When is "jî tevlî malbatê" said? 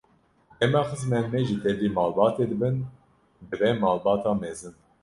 1.47-2.45